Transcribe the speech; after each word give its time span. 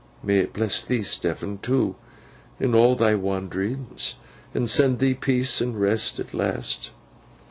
'May 0.23 0.39
it 0.39 0.53
bless 0.53 0.81
thee, 0.81 1.03
Stephen, 1.03 1.59
too, 1.59 1.95
in 2.59 2.73
all 2.73 2.95
thy 2.95 3.13
wanderings, 3.13 4.15
and 4.51 4.67
send 4.67 4.97
thee 4.97 5.13
peace 5.13 5.61
and 5.61 5.79
rest 5.79 6.19
at 6.19 6.33
last! 6.33 6.91